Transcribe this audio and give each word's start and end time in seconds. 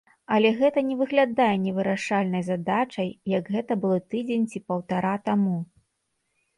Але 0.35 0.49
гэта 0.61 0.79
не 0.87 0.95
выглядае 1.01 1.49
невырашальнай 1.65 2.43
задачай, 2.49 3.13
як 3.37 3.55
гэта 3.59 3.81
было 3.87 4.01
тыдзень 4.15 4.51
ці 4.53 4.67
паўтара 4.71 5.15
таму. 5.31 5.57